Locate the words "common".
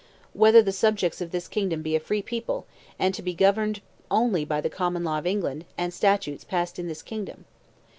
4.67-5.03